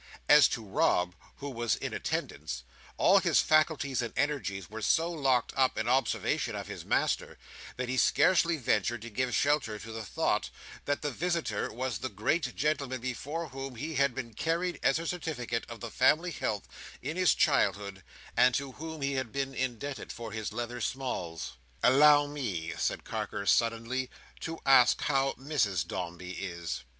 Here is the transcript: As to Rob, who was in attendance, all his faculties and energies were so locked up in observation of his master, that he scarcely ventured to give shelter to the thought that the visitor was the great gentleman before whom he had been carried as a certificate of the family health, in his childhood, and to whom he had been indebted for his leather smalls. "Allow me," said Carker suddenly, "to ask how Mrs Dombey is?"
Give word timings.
As 0.27 0.47
to 0.47 0.65
Rob, 0.65 1.13
who 1.35 1.49
was 1.51 1.75
in 1.75 1.93
attendance, 1.93 2.63
all 2.97 3.19
his 3.19 3.39
faculties 3.39 4.01
and 4.01 4.11
energies 4.17 4.67
were 4.67 4.81
so 4.81 5.11
locked 5.11 5.53
up 5.55 5.77
in 5.77 5.87
observation 5.87 6.55
of 6.55 6.65
his 6.65 6.83
master, 6.83 7.37
that 7.77 7.87
he 7.87 7.97
scarcely 7.97 8.57
ventured 8.57 9.03
to 9.03 9.11
give 9.11 9.35
shelter 9.35 9.77
to 9.77 9.91
the 9.91 10.03
thought 10.03 10.49
that 10.85 11.03
the 11.03 11.11
visitor 11.11 11.71
was 11.71 11.99
the 11.99 12.09
great 12.09 12.55
gentleman 12.55 12.99
before 12.99 13.49
whom 13.49 13.75
he 13.75 13.93
had 13.93 14.15
been 14.15 14.33
carried 14.33 14.79
as 14.81 14.97
a 14.97 15.05
certificate 15.05 15.67
of 15.69 15.81
the 15.81 15.91
family 15.91 16.31
health, 16.31 16.67
in 17.03 17.15
his 17.15 17.35
childhood, 17.35 18.03
and 18.35 18.55
to 18.55 18.71
whom 18.71 19.03
he 19.03 19.13
had 19.13 19.31
been 19.31 19.53
indebted 19.53 20.11
for 20.11 20.31
his 20.31 20.51
leather 20.51 20.81
smalls. 20.81 21.57
"Allow 21.83 22.25
me," 22.25 22.73
said 22.75 23.03
Carker 23.03 23.45
suddenly, 23.45 24.09
"to 24.39 24.57
ask 24.65 24.99
how 25.01 25.33
Mrs 25.33 25.85
Dombey 25.85 26.31
is?" 26.31 26.81